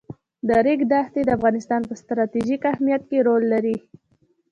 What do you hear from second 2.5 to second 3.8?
اهمیت کې رول لري.